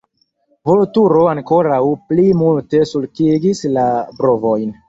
[0.69, 3.87] Vulturo ankoraŭ pli multe sulkigis la
[4.19, 4.77] brovojn.